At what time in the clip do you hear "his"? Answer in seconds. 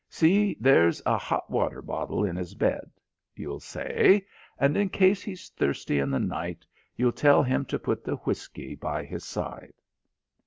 2.35-2.55, 9.05-9.23